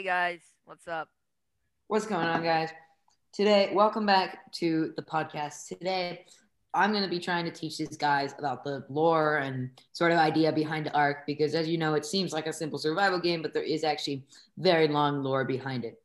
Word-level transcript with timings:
Hey 0.00 0.06
guys, 0.06 0.40
what's 0.64 0.88
up? 0.88 1.10
What's 1.88 2.06
going 2.06 2.26
on, 2.26 2.42
guys? 2.42 2.70
Today, 3.34 3.70
welcome 3.74 4.06
back 4.06 4.50
to 4.52 4.94
the 4.96 5.02
podcast. 5.02 5.68
Today, 5.68 6.24
I'm 6.72 6.92
going 6.92 7.02
to 7.02 7.10
be 7.10 7.18
trying 7.18 7.44
to 7.44 7.50
teach 7.50 7.76
these 7.76 7.98
guys 7.98 8.34
about 8.38 8.64
the 8.64 8.86
lore 8.88 9.36
and 9.36 9.68
sort 9.92 10.12
of 10.12 10.16
idea 10.16 10.52
behind 10.52 10.90
Ark 10.94 11.26
because, 11.26 11.54
as 11.54 11.68
you 11.68 11.76
know, 11.76 11.92
it 11.92 12.06
seems 12.06 12.32
like 12.32 12.46
a 12.46 12.52
simple 12.54 12.78
survival 12.78 13.20
game, 13.20 13.42
but 13.42 13.52
there 13.52 13.62
is 13.62 13.84
actually 13.84 14.24
very 14.56 14.88
long 14.88 15.22
lore 15.22 15.44
behind 15.44 15.84
it. 15.84 16.00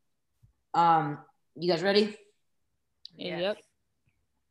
Um, 0.73 1.19
you 1.55 1.71
guys 1.71 1.81
ready? 1.81 2.17
Yes. 3.15 3.39
Yep. 3.39 3.57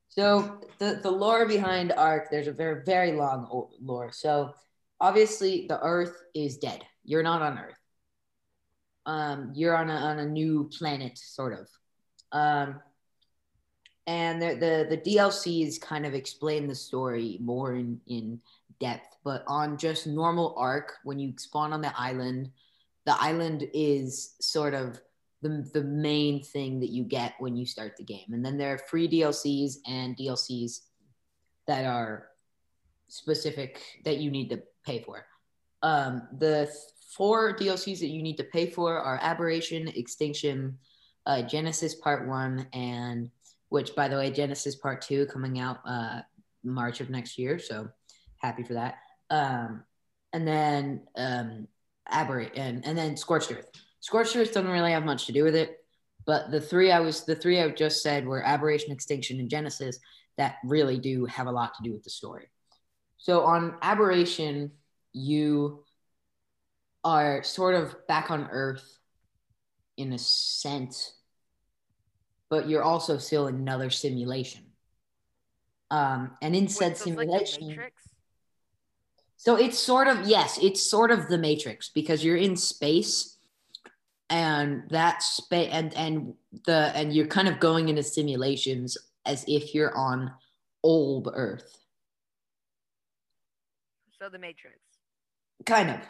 So 0.09 0.61
the 0.79 1.01
the 1.03 1.11
lore 1.11 1.47
behind 1.47 1.93
Ark, 1.93 2.29
there's 2.31 2.49
a 2.49 2.53
very 2.53 2.83
very 2.83 3.13
long 3.13 3.69
lore. 3.79 4.11
So 4.11 4.55
obviously, 5.03 5.67
the 5.69 5.79
Earth 5.83 6.17
is 6.35 6.57
dead. 6.57 6.83
You're 7.05 7.23
not 7.23 7.43
on 7.43 7.59
Earth. 7.59 7.84
Um, 9.07 9.53
you're 9.55 9.77
on 9.77 9.91
a 9.91 9.95
on 9.95 10.19
a 10.19 10.27
new 10.27 10.71
planet, 10.77 11.19
sort 11.19 11.53
of. 11.53 11.69
Um, 12.33 12.81
and 14.07 14.41
the, 14.41 14.55
the 14.55 14.97
the 14.97 15.17
DLCs 15.17 15.81
kind 15.81 16.05
of 16.07 16.15
explain 16.15 16.67
the 16.67 16.75
story 16.75 17.39
more 17.41 17.75
in 17.75 18.01
in 18.07 18.41
depth. 18.81 19.17
But 19.25 19.45
on 19.47 19.79
just 19.79 20.07
normal 20.07 20.55
Ark 20.59 20.95
when 21.05 21.19
you 21.19 21.35
spawn 21.39 21.73
on 21.73 21.81
the 21.81 21.99
island, 21.99 22.51
the 23.07 23.21
island 23.21 23.69
is 23.73 24.35
sort 24.41 24.75
of 24.75 25.01
the, 25.45 25.69
the 25.75 25.85
main 25.85 26.43
thing 26.43 26.81
that 26.81 26.91
you 26.91 27.05
get 27.05 27.35
when 27.39 27.55
you 27.57 27.67
start 27.67 27.97
the 27.97 28.03
game. 28.03 28.33
And 28.33 28.45
then 28.45 28.57
there 28.57 28.75
are 28.75 28.79
free 28.79 29.07
DLCs 29.07 29.77
and 29.87 30.17
DLCs 30.17 30.81
that 31.67 31.85
are 31.85 32.29
specific 33.09 33.83
that 34.05 34.19
you 34.19 34.31
need 34.31 34.49
to 34.51 34.63
pay 34.87 35.03
for. 35.03 35.27
Um, 35.83 36.29
the 36.39 36.65
th- 36.65 36.94
four 37.17 37.57
DLCs 37.57 38.01
that 38.01 38.09
you 38.09 38.23
need 38.23 38.37
to 38.37 38.45
pay 38.45 38.69
for 38.71 38.99
are 38.99 39.19
Aberration, 39.23 39.89
Extinction, 39.89 40.79
uh, 41.27 41.43
Genesis 41.43 41.95
Part 41.95 42.27
1, 42.29 42.67
and 42.73 43.31
which, 43.69 43.95
by 43.95 44.09
the 44.09 44.17
way, 44.17 44.31
Genesis 44.31 44.77
Part 44.77 45.03
2 45.03 45.27
coming 45.27 45.59
out 45.59 45.79
uh, 45.87 46.21
March 46.63 47.01
of 47.01 47.11
next 47.11 47.39
year. 47.39 47.59
So 47.59 47.89
happy 48.39 48.63
for 48.63 48.75
that. 48.75 48.97
Um, 49.31 49.85
and 50.33 50.47
then 50.47 51.03
um, 51.17 51.69
Aberrate, 52.09 52.53
and, 52.57 52.85
and 52.85 52.97
then 52.99 53.17
Scorched 53.17 53.53
Earth. 53.53 53.69
Scorched 54.01 54.37
Earth 54.37 54.53
doesn't 54.53 54.71
really 54.71 54.93
have 54.93 55.05
much 55.05 55.27
to 55.27 55.33
do 55.33 55.45
with 55.45 55.55
it, 55.55 55.79
but 56.27 56.51
the 56.51 56.61
three 56.61 56.91
I 56.91 57.01
was 57.01 57.25
the 57.25 57.37
three 57.37 57.61
I 57.61 57.69
just 57.71 58.03
said 58.03 58.27
were 58.27 58.43
Aberration, 58.43 58.93
Extinction, 58.93 59.41
and 59.41 59.49
Genesis 59.49 59.99
that 60.37 60.57
really 60.65 60.99
do 60.99 61.25
have 61.27 61.47
a 61.47 61.53
lot 61.53 61.75
to 61.75 61.83
do 61.83 61.93
with 61.93 62.03
the 62.03 62.11
story. 62.11 62.51
So 63.19 63.43
on 63.43 63.77
Aberration, 63.81 64.73
you 65.13 65.85
are 67.05 67.43
sort 67.43 67.75
of 67.75 67.95
back 68.09 68.31
on 68.31 68.49
Earth 68.51 68.99
in 69.97 70.13
a 70.13 70.19
sense, 70.19 71.15
but 72.51 72.69
you're 72.69 72.83
also 72.83 73.19
still 73.19 73.47
in 73.47 73.57
another 73.57 73.91
simulation. 73.91 74.63
Um, 75.91 76.33
and 76.43 76.57
in 76.57 76.67
said 76.69 76.93
Wait, 76.93 76.97
so 76.99 77.11
it's 77.11 77.17
like 77.17 77.19
simulation, 77.19 77.69
Matrix? 77.69 78.03
so 79.37 79.57
it's 79.57 79.79
sort 79.79 80.09
of 80.09 80.27
yes, 80.27 80.59
it's 80.63 80.83
sort 80.83 81.11
of 81.11 81.29
the 81.29 81.39
Matrix 81.39 81.91
because 81.91 82.25
you're 82.25 82.37
in 82.37 82.57
space, 82.57 83.37
and 84.31 84.89
that 84.91 85.23
space 85.23 85.69
and 85.71 85.95
and 85.95 86.35
the 86.67 86.91
and 86.95 87.13
you're 87.13 87.27
kind 87.27 87.47
of 87.49 87.61
going 87.61 87.89
into 87.91 88.03
simulations 88.03 88.97
as 89.27 89.45
if 89.47 89.75
you're 89.75 89.95
on 89.97 90.33
old 90.83 91.31
Earth, 91.35 91.79
So 94.19 94.29
the 94.29 94.39
Matrix. 94.39 94.79
kind 95.67 95.91
of. 95.91 96.01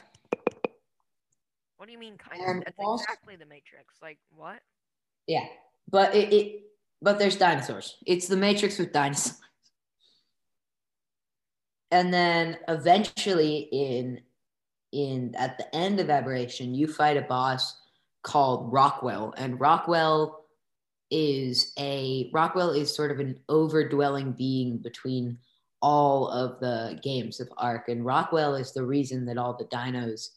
What 1.84 1.88
do 1.88 1.92
you 1.92 1.98
mean 1.98 2.16
kind 2.16 2.40
And 2.40 2.58
of? 2.60 2.64
That's 2.64 2.78
also- 2.78 3.04
exactly 3.04 3.36
the 3.36 3.44
Matrix. 3.44 3.96
Like 4.00 4.16
what? 4.34 4.58
Yeah, 5.26 5.44
but 5.90 6.14
it, 6.14 6.32
it 6.32 6.62
but 7.02 7.18
there's 7.18 7.36
dinosaurs. 7.36 7.98
It's 8.06 8.26
the 8.26 8.38
Matrix 8.38 8.78
with 8.78 8.90
dinosaurs. 8.90 9.38
And 11.90 12.10
then 12.10 12.56
eventually 12.68 13.68
in 13.70 14.22
in 14.92 15.34
at 15.34 15.58
the 15.58 15.76
end 15.76 16.00
of 16.00 16.08
Aberration, 16.08 16.74
you 16.74 16.86
fight 16.86 17.18
a 17.18 17.22
boss 17.22 17.78
called 18.22 18.72
Rockwell, 18.72 19.34
and 19.36 19.60
Rockwell 19.60 20.46
is 21.10 21.74
a 21.78 22.30
Rockwell 22.32 22.70
is 22.70 22.96
sort 22.96 23.10
of 23.10 23.20
an 23.20 23.38
overdwelling 23.50 24.38
being 24.38 24.78
between 24.78 25.36
all 25.82 26.28
of 26.28 26.60
the 26.60 26.98
games 27.02 27.40
of 27.40 27.50
Ark, 27.58 27.90
and 27.90 28.06
Rockwell 28.06 28.54
is 28.54 28.72
the 28.72 28.86
reason 28.86 29.26
that 29.26 29.36
all 29.36 29.54
the 29.54 29.66
dinos 29.66 30.30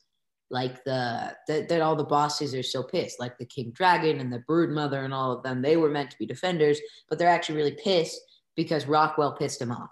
like 0.49 0.83
the 0.83 1.35
that, 1.47 1.67
that 1.67 1.81
all 1.81 1.95
the 1.95 2.03
bosses 2.03 2.55
are 2.55 2.63
so 2.63 2.81
pissed 2.81 3.19
like 3.19 3.37
the 3.37 3.45
king 3.45 3.71
dragon 3.71 4.19
and 4.19 4.31
the 4.31 4.39
brood 4.39 4.69
mother 4.69 5.03
and 5.03 5.13
all 5.13 5.31
of 5.31 5.43
them 5.43 5.61
they 5.61 5.77
were 5.77 5.89
meant 5.89 6.09
to 6.09 6.17
be 6.17 6.25
defenders 6.25 6.79
but 7.09 7.19
they're 7.19 7.29
actually 7.29 7.55
really 7.55 7.77
pissed 7.83 8.21
because 8.55 8.85
rockwell 8.85 9.33
pissed 9.33 9.59
them 9.59 9.71
off 9.71 9.89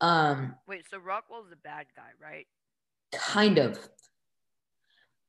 um 0.00 0.54
Wait, 0.66 0.84
so 0.90 0.98
Rockwell's 0.98 1.50
the 1.50 1.56
bad 1.56 1.86
guy, 1.94 2.10
right? 2.22 2.46
kind 3.12 3.58
of 3.58 3.78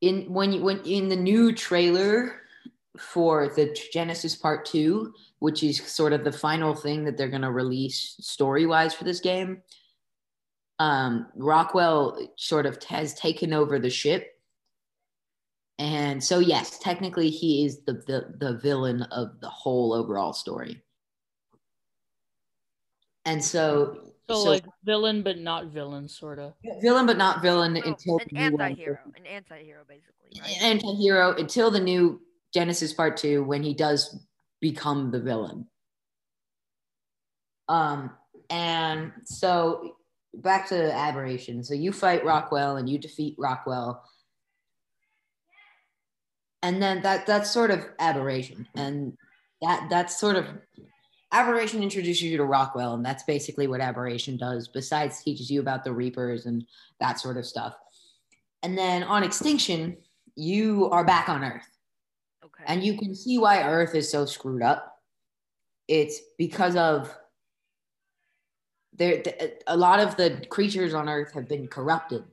in 0.01 0.31
when 0.31 0.51
you 0.51 0.61
when 0.61 0.79
in 0.81 1.09
the 1.09 1.15
new 1.15 1.53
trailer 1.53 2.41
for 2.97 3.49
the 3.55 3.75
genesis 3.93 4.35
part 4.35 4.65
2 4.65 5.13
which 5.39 5.63
is 5.63 5.81
sort 5.87 6.13
of 6.13 6.23
the 6.23 6.31
final 6.31 6.75
thing 6.75 7.03
that 7.03 7.17
they're 7.17 7.29
going 7.29 7.41
to 7.41 7.51
release 7.51 8.15
story 8.19 8.65
wise 8.65 8.93
for 8.93 9.03
this 9.03 9.19
game 9.19 9.61
um 10.79 11.27
rockwell 11.35 12.17
sort 12.35 12.65
of 12.65 12.81
has 12.83 13.13
taken 13.13 13.53
over 13.53 13.79
the 13.79 13.89
ship 13.89 14.39
and 15.81 16.23
so 16.23 16.37
yes 16.37 16.77
technically 16.77 17.29
he 17.31 17.65
is 17.65 17.81
the 17.85 17.93
the, 18.05 18.35
the 18.39 18.57
villain 18.59 19.01
of 19.11 19.39
the 19.41 19.49
whole 19.49 19.93
overall 19.93 20.31
story 20.31 20.81
and 23.25 23.43
so 23.43 23.97
So, 24.29 24.35
So- 24.43 24.49
like 24.51 24.65
villain, 24.85 25.23
but 25.23 25.37
not 25.39 25.65
villain, 25.67 26.07
sort 26.07 26.39
of. 26.39 26.53
villain 26.81 27.05
but 27.05 27.17
not 27.17 27.41
villain 27.41 27.75
So, 27.75 27.81
until 27.89 28.17
an 28.19 28.27
the 28.31 28.39
new 28.39 28.51
one. 28.51 28.61
anti-hero, 28.61 28.97
an 29.17 29.25
anti-hero 29.25 29.81
basically, 29.87 30.39
right? 30.39 30.61
anti-hero 30.61 31.35
until 31.35 31.69
the 31.71 31.79
new 31.81 32.21
Genesis 32.53 32.93
Part 32.93 33.17
Two 33.17 33.43
when 33.43 33.61
he 33.63 33.73
does 33.73 34.23
become 34.61 35.11
the 35.11 35.19
villain. 35.19 35.67
Um, 37.67 38.11
and 38.49 39.11
so 39.25 39.95
back 40.35 40.67
to 40.69 40.93
aberration. 40.93 41.63
So 41.63 41.73
you 41.73 41.91
fight 41.91 42.23
Rockwell 42.23 42.77
and 42.77 42.87
you 42.89 42.97
defeat 42.97 43.35
Rockwell, 43.37 44.01
and 46.63 46.81
then 46.81 47.01
that 47.01 47.25
that's 47.25 47.51
sort 47.51 47.71
of 47.71 47.85
aberration, 47.99 48.67
and 48.75 49.17
that 49.61 49.87
that's 49.89 50.19
sort 50.19 50.35
of 50.35 50.45
aberration 51.31 51.81
introduces 51.81 52.23
you 52.23 52.37
to 52.37 52.43
Rockwell, 52.43 52.93
and 52.93 53.05
that's 53.05 53.23
basically 53.23 53.67
what 53.67 53.81
aberration 53.81 54.37
does. 54.37 54.67
Besides, 54.67 55.23
teaches 55.23 55.49
you 55.49 55.59
about 55.59 55.83
the 55.83 55.93
Reapers 55.93 56.45
and 56.45 56.65
that 56.99 57.19
sort 57.19 57.37
of 57.37 57.45
stuff. 57.45 57.75
And 58.63 58.77
then 58.77 59.03
on 59.03 59.23
extinction, 59.23 59.97
you 60.35 60.89
are 60.91 61.03
back 61.03 61.29
on 61.29 61.43
Earth. 61.43 61.67
okay. 62.45 62.63
And 62.67 62.83
you 62.83 62.97
can 62.97 63.15
see 63.15 63.37
why 63.37 63.63
Earth 63.63 63.95
is 63.95 64.09
so 64.09 64.25
screwed 64.25 64.61
up. 64.61 64.99
It's 65.87 66.19
because 66.37 66.75
of 66.75 67.15
there 68.93 69.23
a 69.67 69.75
lot 69.75 69.99
of 69.99 70.15
the 70.17 70.45
creatures 70.49 70.93
on 70.93 71.09
Earth 71.09 71.33
have 71.33 71.47
been 71.47 71.67
corrupted 71.67 72.23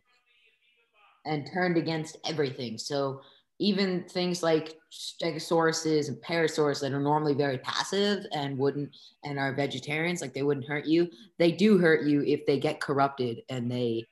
and 1.25 1.49
turned 1.53 1.77
against 1.77 2.19
everything. 2.29 2.79
So 2.79 3.21
even 3.59 4.05
things 4.05 4.43
like 4.43 4.77
stegosauruses 4.93 6.09
and 6.09 6.17
parasaurs 6.19 6.81
that 6.81 6.93
are 6.93 7.01
normally 7.01 7.35
very 7.35 7.59
passive 7.59 8.25
and 8.33 8.57
wouldn't 8.57 8.95
and 9.25 9.39
are 9.39 9.55
vegetarians, 9.55 10.21
like 10.21 10.33
they 10.33 10.43
wouldn't 10.43 10.69
hurt 10.69 10.87
you, 10.87 11.09
they 11.39 11.51
do 11.51 11.79
hurt 11.79 12.05
you 12.05 12.23
if 12.23 12.47
they 12.47 12.59
get 12.59 12.81
corrupted 12.81 13.43
and 13.49 13.71
they 13.71 14.05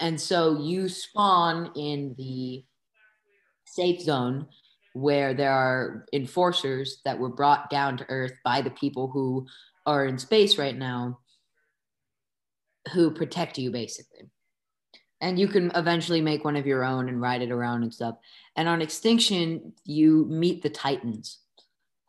and 0.00 0.20
so 0.20 0.60
you 0.60 0.88
spawn 0.88 1.72
in 1.74 2.14
the 2.16 2.64
safe 3.66 4.00
zone 4.00 4.46
where 4.94 5.34
there 5.34 5.52
are 5.52 6.06
enforcers 6.12 7.00
that 7.04 7.18
were 7.18 7.28
brought 7.28 7.70
down 7.70 7.96
to 7.96 8.06
earth 8.08 8.32
by 8.44 8.60
the 8.60 8.70
people 8.70 9.08
who 9.08 9.46
are 9.86 10.06
in 10.06 10.18
space 10.18 10.58
right 10.58 10.76
now 10.76 11.18
who 12.92 13.10
protect 13.10 13.58
you 13.58 13.70
basically 13.70 14.30
and 15.20 15.38
you 15.38 15.48
can 15.48 15.70
eventually 15.74 16.20
make 16.20 16.44
one 16.44 16.56
of 16.56 16.66
your 16.66 16.84
own 16.84 17.08
and 17.08 17.20
ride 17.20 17.42
it 17.42 17.50
around 17.50 17.82
and 17.82 17.92
stuff. 17.92 18.16
And 18.56 18.68
on 18.68 18.82
extinction 18.82 19.72
you 19.84 20.26
meet 20.28 20.62
the 20.62 20.70
titans 20.70 21.38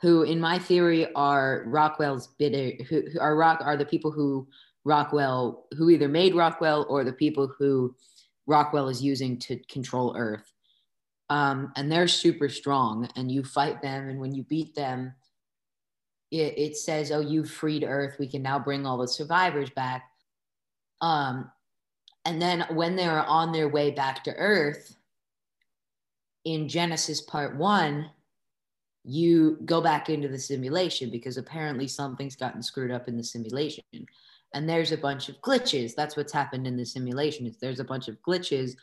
who 0.01 0.23
in 0.23 0.39
my 0.39 0.59
theory 0.59 1.11
are 1.13 1.63
rockwell's 1.67 2.27
bitter 2.27 2.83
who, 2.85 3.03
who 3.11 3.19
are 3.19 3.35
rock 3.35 3.59
are 3.61 3.77
the 3.77 3.85
people 3.85 4.11
who 4.11 4.47
rockwell 4.85 5.65
who 5.77 5.89
either 5.89 6.07
made 6.07 6.35
rockwell 6.35 6.85
or 6.89 7.03
the 7.03 7.13
people 7.13 7.51
who 7.57 7.95
rockwell 8.47 8.89
is 8.89 9.03
using 9.03 9.37
to 9.37 9.57
control 9.65 10.15
earth. 10.17 10.51
Um, 11.29 11.71
and 11.75 11.91
they're 11.91 12.07
super 12.07 12.49
strong 12.49 13.07
and 13.15 13.31
you 13.31 13.43
fight 13.43 13.81
them 13.81 14.09
and 14.09 14.19
when 14.19 14.33
you 14.33 14.43
beat 14.43 14.73
them 14.73 15.13
it, 16.31 16.57
it 16.57 16.77
says 16.77 17.11
oh 17.11 17.19
you've 17.19 17.49
freed 17.49 17.83
earth. 17.83 18.17
We 18.19 18.27
can 18.27 18.41
now 18.41 18.59
bring 18.59 18.85
all 18.85 18.97
the 18.97 19.07
survivors 19.07 19.69
back. 19.71 20.03
Um, 21.01 21.49
and 22.29 22.39
then 22.39 22.63
when 22.69 22.95
they're 22.95 23.25
on 23.25 23.51
their 23.51 23.67
way 23.67 23.89
back 23.89 24.23
to 24.23 24.35
earth 24.35 24.95
in 26.45 26.69
Genesis 26.69 27.21
Part 27.21 27.57
One, 27.57 28.11
you 29.03 29.57
go 29.65 29.81
back 29.81 30.11
into 30.11 30.27
the 30.27 30.37
simulation 30.37 31.09
because 31.09 31.37
apparently 31.37 31.87
something's 31.87 32.35
gotten 32.35 32.61
screwed 32.61 32.91
up 32.91 33.07
in 33.07 33.17
the 33.17 33.23
simulation. 33.23 33.83
And 34.53 34.69
there's 34.69 34.91
a 34.91 34.97
bunch 34.97 35.27
of 35.29 35.41
glitches. 35.41 35.95
That's 35.95 36.15
what's 36.15 36.31
happened 36.31 36.67
in 36.67 36.77
the 36.77 36.85
simulation. 36.85 37.47
Is 37.47 37.57
there's 37.57 37.79
a 37.79 37.83
bunch 37.83 38.07
of 38.07 38.21
glitches 38.21 38.75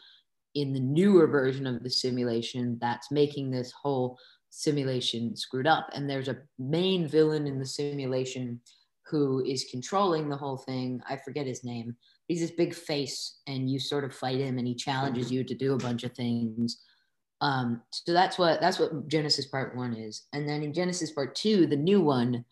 in 0.57 0.73
the 0.73 0.81
newer 0.81 1.29
version 1.29 1.69
of 1.69 1.85
the 1.85 1.91
simulation 1.91 2.77
that's 2.81 3.13
making 3.13 3.53
this 3.53 3.71
whole 3.71 4.19
simulation 4.51 5.37
screwed 5.37 5.69
up. 5.69 5.89
And 5.95 6.11
there's 6.11 6.29
a 6.29 6.39
main 6.59 7.07
villain 7.07 7.47
in 7.47 7.61
the 7.61 7.67
simulation 7.67 8.61
who 9.05 9.45
is 9.45 9.69
controlling 9.71 10.29
the 10.29 10.37
whole 10.37 10.57
thing. 10.57 11.01
I 11.09 11.17
forget 11.17 11.47
his 11.47 11.63
name 11.63 11.95
he's 12.29 12.41
this 12.41 12.51
big 12.51 12.75
face 12.75 13.39
and 13.47 13.71
you 13.71 13.79
sort 13.79 14.05
of 14.05 14.15
fight 14.15 14.39
him 14.41 14.59
and 14.59 14.67
he 14.67 14.75
challenges 14.75 15.31
you 15.31 15.45
to 15.45 15.55
do 15.55 15.75
a 15.75 15.79
bunch 15.79 16.03
of 16.05 16.13
things 16.13 16.83
um, 17.43 17.83
so 17.91 18.13
that's 18.15 18.39
what 18.39 18.61
that's 18.63 18.79
what 18.79 19.09
Genesis 19.09 19.45
Part 19.47 19.77
One 19.77 19.93
is, 19.95 20.23
and 20.33 20.49
then 20.49 20.63
in 20.63 20.73
Genesis 20.73 21.11
Part 21.13 21.35
Two, 21.35 21.67
the 21.67 21.77
new 21.77 22.01
one, 22.01 22.47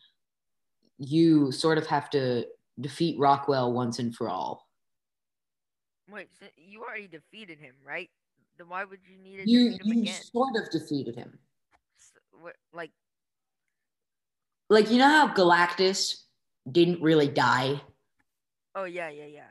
you 0.98 1.50
sort 1.52 1.78
of 1.78 1.86
have 1.86 2.10
to 2.10 2.44
defeat 2.78 3.18
Rockwell 3.18 3.72
once 3.72 3.98
and 3.98 4.14
for 4.14 4.28
all. 4.28 4.68
Wait, 6.10 6.28
so 6.38 6.44
you 6.58 6.82
already 6.82 7.06
defeated 7.08 7.58
him, 7.58 7.74
right? 7.82 8.10
Then 8.58 8.68
why 8.68 8.84
would 8.84 9.00
you 9.10 9.16
need 9.16 9.42
to 9.42 9.50
You 9.50 9.70
defeat 9.70 9.80
him 9.86 9.92
you 9.94 10.02
again? 10.02 10.22
sort 10.34 10.56
of 10.62 10.70
defeated 10.70 11.14
him, 11.16 11.38
S- 11.98 12.12
what- 12.42 12.56
Like, 12.74 12.90
like 14.68 14.90
you 14.90 14.98
know 14.98 15.08
how 15.08 15.32
Galactus 15.34 16.24
didn't 16.70 17.00
really 17.00 17.28
die. 17.28 17.80
oh 18.74 18.84
yeah, 18.84 19.08
yeah, 19.08 19.24
yeah. 19.24 19.48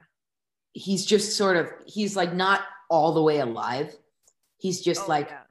He's 0.73 1.05
just 1.05 1.37
sort 1.37 1.57
of 1.57 1.71
he's 1.85 2.15
like 2.15 2.33
not 2.33 2.61
all 2.89 3.13
the 3.13 3.21
way 3.21 3.39
alive. 3.39 3.95
He's 4.57 4.81
just 4.81 5.03
oh, 5.03 5.07
like 5.07 5.29
yeah. 5.29 5.41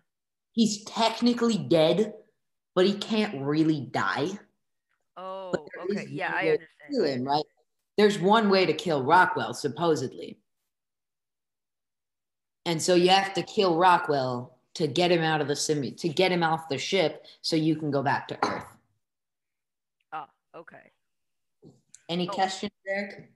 he's 0.53 0.85
technically 0.85 1.59
dead, 1.59 2.15
but 2.75 2.87
he 2.87 2.95
can't 2.95 3.43
really 3.43 3.81
die. 3.81 4.31
Oh, 5.17 5.53
okay, 5.91 6.07
yeah, 6.11 6.33
I 6.35 6.59
understand. 6.91 7.21
him, 7.21 7.25
right? 7.29 7.45
There's 7.99 8.19
one 8.19 8.49
way 8.49 8.65
to 8.65 8.73
kill 8.73 9.05
Rockwell, 9.05 9.55
supposedly. 9.55 10.39
And 12.65 12.81
so 12.81 12.95
you 12.95 13.11
have 13.11 13.35
to 13.35 13.43
kill 13.43 13.77
Rockwell 13.77 14.57
to 14.75 14.87
get 14.87 15.13
him 15.13 15.23
out 15.23 15.41
of 15.41 15.49
the 15.49 15.57
sim 15.57 15.95
to 15.95 16.09
get 16.09 16.33
him 16.33 16.43
off 16.43 16.69
the 16.69 16.79
ship 16.79 17.27
so 17.43 17.57
you 17.57 17.77
can 17.77 17.91
go 17.91 18.03
back 18.03 18.29
to 18.29 18.39
Earth. 18.45 18.65
Ah, 20.13 20.29
okay. 20.55 20.91
Any 22.09 22.29
Oh. 22.29 22.33
questions, 22.33 22.73
Derek? 22.87 23.31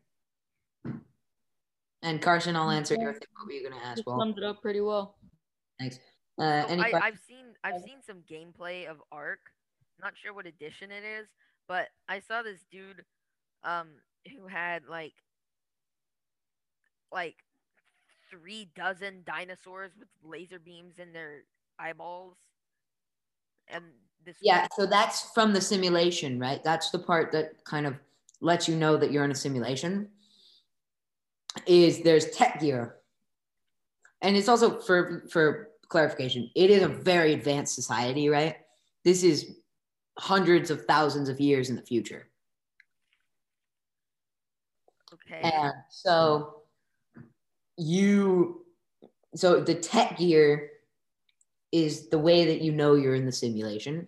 And 2.07 2.23
Carson, 2.23 2.55
I'll 2.55 2.71
answer 2.71 2.95
your 2.95 3.15
thing. 3.15 3.23
What 3.37 3.47
were 3.47 3.53
you 3.53 3.69
gonna 3.69 3.83
ask? 3.83 4.07
Well, 4.07 4.21
summed 4.21 4.39
it 4.39 4.45
up 4.45 4.63
pretty 4.63 4.81
well. 4.81 5.17
thanks. 5.81 5.99
Uh, 6.39 6.63
So 6.63 6.69
any 6.69 6.83
I, 6.83 7.01
I've 7.03 7.19
seen 7.19 7.47
I've 7.65 7.83
seen 7.83 7.99
some 8.07 8.23
gameplay 8.31 8.87
of 8.87 9.03
Ark. 9.11 9.41
Not 10.01 10.13
sure 10.17 10.33
what 10.33 10.47
edition 10.47 10.93
it 10.93 11.03
is, 11.03 11.27
but 11.67 11.89
I 12.09 12.21
saw 12.21 12.43
this 12.43 12.65
dude 12.71 13.05
um 13.65 13.89
who 14.31 14.47
had 14.47 14.85
like 14.89 15.15
like 17.11 17.35
three 18.31 18.71
dozen 18.77 19.23
dinosaurs 19.27 19.91
with 19.99 20.09
laser 20.23 20.61
beams 20.61 21.01
in 21.01 21.13
their 21.13 21.43
eyeballs. 21.77 22.37
And 23.67 23.85
this 24.25 24.37
Yeah, 24.41 24.69
so 24.77 24.87
that's 24.87 25.23
from 25.33 25.53
the 25.53 25.61
simulation, 25.61 26.39
right? 26.39 26.63
That's 26.63 26.91
the 26.91 27.01
part 27.01 27.33
that 27.33 27.65
kind 27.65 27.85
of 27.85 27.97
lets 28.41 28.69
you 28.69 28.77
know 28.77 28.97
that 28.97 29.11
you're 29.11 29.25
in 29.25 29.33
a 29.33 29.35
simulation. 29.35 30.09
Is 31.67 32.03
there's 32.03 32.31
tech 32.31 32.61
gear, 32.61 32.97
and 34.21 34.37
it's 34.37 34.49
also 34.49 34.81
for 34.81 35.25
for 35.31 35.71
clarification. 35.89 36.51
It 36.55 36.71
is 36.71 36.83
a 36.83 36.89
very 36.89 37.33
advanced 37.33 37.75
society, 37.75 38.29
right? 38.29 38.57
This 39.05 39.23
is 39.23 39.57
hundreds 40.19 40.71
of 40.71 40.85
thousands 40.87 41.29
of 41.29 41.41
years 41.41 41.71
in 41.71 41.77
the 41.77 41.83
future, 41.83 42.29
okay. 45.13 45.41
and 45.41 45.73
so 45.91 46.63
you, 47.77 48.65
so 49.35 49.61
the 49.61 49.75
tech 49.75 50.19
gear 50.19 50.71
is 51.73 52.09
the 52.09 52.19
way 52.19 52.47
that 52.47 52.61
you 52.61 52.73
know 52.73 52.95
you're 52.95 53.15
in 53.15 53.27
the 53.27 53.33
simulation 53.33 54.07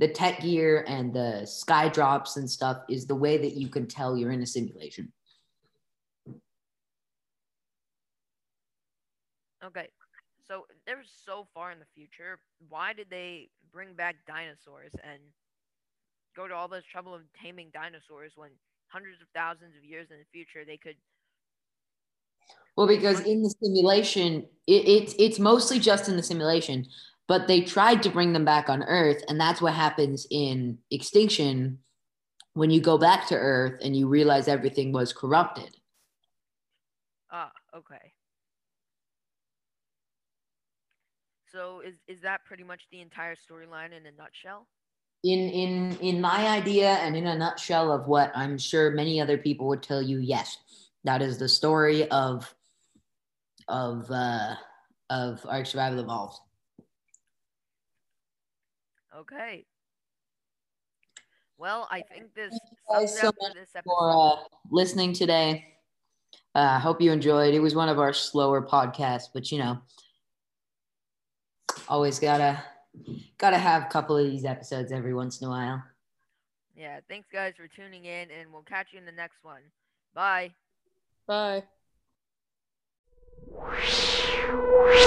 the 0.00 0.08
tech 0.08 0.40
gear 0.40 0.82
and 0.88 1.12
the 1.12 1.44
sky 1.44 1.86
drops 1.86 2.38
and 2.38 2.50
stuff 2.50 2.78
is 2.88 3.06
the 3.06 3.14
way 3.14 3.36
that 3.36 3.52
you 3.52 3.68
can 3.68 3.86
tell 3.86 4.16
you're 4.16 4.32
in 4.32 4.42
a 4.42 4.46
simulation. 4.46 5.12
Okay. 9.64 9.88
So 10.46 10.66
they're 10.86 11.04
so 11.24 11.46
far 11.54 11.70
in 11.70 11.78
the 11.78 11.86
future. 11.94 12.38
Why 12.68 12.92
did 12.92 13.08
they 13.10 13.50
bring 13.72 13.94
back 13.94 14.16
dinosaurs 14.26 14.92
and 15.04 15.20
go 16.34 16.48
to 16.48 16.54
all 16.54 16.68
this 16.68 16.84
trouble 16.84 17.14
of 17.14 17.22
taming 17.40 17.70
dinosaurs 17.72 18.32
when 18.36 18.50
hundreds 18.88 19.20
of 19.20 19.28
thousands 19.34 19.76
of 19.76 19.84
years 19.84 20.08
in 20.10 20.18
the 20.18 20.24
future 20.32 20.64
they 20.64 20.76
could 20.76 20.96
Well, 22.76 22.86
because 22.86 23.20
in 23.20 23.42
the 23.42 23.54
simulation, 23.62 24.46
it, 24.66 24.88
it's 24.88 25.14
it's 25.18 25.38
mostly 25.38 25.78
just 25.78 26.08
in 26.08 26.16
the 26.16 26.22
simulation, 26.22 26.86
but 27.28 27.46
they 27.46 27.60
tried 27.60 28.02
to 28.04 28.10
bring 28.10 28.32
them 28.32 28.44
back 28.44 28.68
on 28.68 28.82
Earth, 28.84 29.22
and 29.28 29.38
that's 29.38 29.60
what 29.60 29.74
happens 29.74 30.26
in 30.30 30.78
Extinction 30.90 31.80
when 32.54 32.70
you 32.70 32.80
go 32.80 32.96
back 32.96 33.26
to 33.28 33.34
Earth 33.34 33.78
and 33.82 33.96
you 33.96 34.08
realize 34.08 34.48
everything 34.48 34.92
was 34.92 35.12
corrupted. 35.12 35.76
Ah, 37.30 37.52
okay. 37.76 38.12
So 41.52 41.80
is 41.84 41.96
is 42.06 42.20
that 42.20 42.44
pretty 42.44 42.62
much 42.62 42.82
the 42.92 43.00
entire 43.00 43.34
storyline 43.34 43.92
in 43.96 44.06
a 44.06 44.12
nutshell? 44.12 44.66
In 45.24 45.48
in 45.50 45.96
in 46.00 46.20
my 46.20 46.48
idea 46.48 46.90
and 46.90 47.16
in 47.16 47.26
a 47.26 47.36
nutshell 47.36 47.92
of 47.92 48.06
what 48.06 48.30
I'm 48.34 48.56
sure 48.56 48.90
many 48.90 49.20
other 49.20 49.36
people 49.36 49.66
would 49.68 49.82
tell 49.82 50.00
you, 50.00 50.18
yes, 50.18 50.58
that 51.04 51.22
is 51.22 51.38
the 51.38 51.48
story 51.48 52.08
of 52.10 52.54
of 53.68 54.10
uh, 54.10 54.54
of 55.10 55.44
Ark 55.46 55.66
Survival 55.66 56.00
Evolved. 56.00 56.38
Okay. 59.16 59.66
Well, 61.58 61.88
I 61.90 62.00
think 62.00 62.34
this 62.34 62.58
guys 62.90 63.18
sums 63.18 63.34
it 63.54 63.68
so 63.70 63.80
for 63.84 64.06
much 64.06 64.22
for 64.22 64.38
uh, 64.38 64.42
listening 64.70 65.12
today. 65.12 65.66
I 66.54 66.76
uh, 66.76 66.78
hope 66.78 67.00
you 67.00 67.12
enjoyed. 67.12 67.54
It 67.54 67.60
was 67.60 67.74
one 67.74 67.88
of 67.88 67.98
our 67.98 68.12
slower 68.12 68.66
podcasts, 68.66 69.28
but 69.32 69.52
you 69.52 69.58
know, 69.58 69.78
always 71.90 72.18
gotta 72.18 72.62
gotta 73.36 73.58
have 73.58 73.82
a 73.82 73.86
couple 73.86 74.16
of 74.16 74.24
these 74.24 74.44
episodes 74.44 74.92
every 74.92 75.12
once 75.12 75.40
in 75.40 75.48
a 75.48 75.50
while. 75.50 75.82
Yeah, 76.76 77.00
thanks 77.08 77.28
guys 77.30 77.54
for 77.56 77.68
tuning 77.68 78.04
in 78.04 78.30
and 78.30 78.50
we'll 78.52 78.62
catch 78.62 78.86
you 78.92 78.98
in 78.98 79.04
the 79.04 79.12
next 79.12 79.36
one. 79.42 79.62
Bye. 80.14 80.52
Bye. 81.26 81.64
Wow. 83.52 85.06